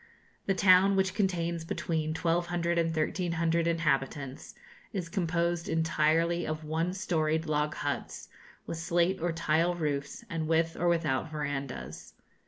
[0.47, 4.55] The town, which contains between 1,200 and 1,300 inhabitants,
[4.93, 8.27] is composed entirely of one storied log huts,
[8.65, 12.13] with slate or tile roofs, and with or without verandahs.